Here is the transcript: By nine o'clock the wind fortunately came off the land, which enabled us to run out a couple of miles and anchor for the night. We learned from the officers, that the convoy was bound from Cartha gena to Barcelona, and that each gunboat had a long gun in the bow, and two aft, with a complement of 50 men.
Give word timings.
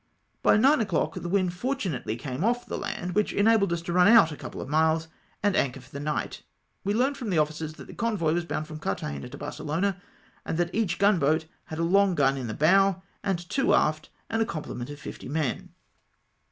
By 0.41 0.57
nine 0.57 0.81
o'clock 0.81 1.13
the 1.13 1.29
wind 1.29 1.53
fortunately 1.53 2.15
came 2.15 2.43
off 2.43 2.65
the 2.65 2.75
land, 2.75 3.13
which 3.13 3.31
enabled 3.33 3.71
us 3.71 3.83
to 3.83 3.93
run 3.93 4.07
out 4.07 4.31
a 4.31 4.35
couple 4.35 4.59
of 4.59 4.67
miles 4.67 5.07
and 5.43 5.55
anchor 5.55 5.79
for 5.79 5.91
the 5.91 5.99
night. 5.99 6.41
We 6.83 6.95
learned 6.95 7.17
from 7.17 7.29
the 7.29 7.37
officers, 7.37 7.73
that 7.73 7.85
the 7.85 7.93
convoy 7.93 8.33
was 8.33 8.45
bound 8.45 8.65
from 8.65 8.79
Cartha 8.79 9.11
gena 9.13 9.29
to 9.29 9.37
Barcelona, 9.37 10.01
and 10.43 10.57
that 10.57 10.73
each 10.73 10.97
gunboat 10.97 11.45
had 11.65 11.77
a 11.77 11.83
long 11.83 12.15
gun 12.15 12.35
in 12.35 12.47
the 12.47 12.55
bow, 12.55 13.03
and 13.23 13.47
two 13.47 13.75
aft, 13.75 14.09
with 14.31 14.41
a 14.41 14.45
complement 14.47 14.89
of 14.89 14.99
50 14.99 15.29
men. 15.29 15.69